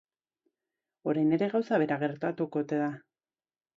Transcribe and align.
Orain 1.13 1.35
ere 1.39 1.49
gauza 1.53 1.81
bera 1.83 1.99
gertatuko 2.05 2.65
ote 2.67 2.81
da? 2.85 2.89